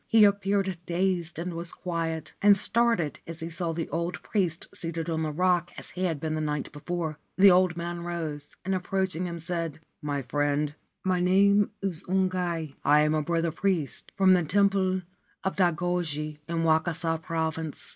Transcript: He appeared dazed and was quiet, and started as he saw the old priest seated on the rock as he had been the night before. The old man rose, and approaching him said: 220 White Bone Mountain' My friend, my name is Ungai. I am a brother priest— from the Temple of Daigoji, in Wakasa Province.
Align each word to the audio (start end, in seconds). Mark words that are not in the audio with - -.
He 0.07 0.23
appeared 0.23 0.79
dazed 0.87 1.37
and 1.37 1.53
was 1.53 1.71
quiet, 1.73 2.33
and 2.41 2.57
started 2.57 3.19
as 3.27 3.41
he 3.41 3.51
saw 3.51 3.71
the 3.71 3.87
old 3.89 4.23
priest 4.23 4.67
seated 4.73 5.11
on 5.11 5.21
the 5.21 5.31
rock 5.31 5.69
as 5.77 5.91
he 5.91 6.05
had 6.05 6.19
been 6.19 6.33
the 6.33 6.41
night 6.41 6.71
before. 6.71 7.19
The 7.37 7.51
old 7.51 7.77
man 7.77 8.01
rose, 8.01 8.55
and 8.65 8.73
approaching 8.73 9.27
him 9.27 9.37
said: 9.37 9.73
220 10.01 10.09
White 10.11 10.27
Bone 10.27 10.43
Mountain' 10.43 10.63
My 10.63 10.63
friend, 10.63 10.75
my 11.03 11.19
name 11.19 11.69
is 11.83 12.03
Ungai. 12.09 12.73
I 12.83 13.01
am 13.01 13.13
a 13.13 13.21
brother 13.21 13.51
priest— 13.51 14.11
from 14.17 14.33
the 14.33 14.43
Temple 14.43 15.03
of 15.43 15.55
Daigoji, 15.57 16.39
in 16.47 16.63
Wakasa 16.63 17.21
Province. 17.21 17.89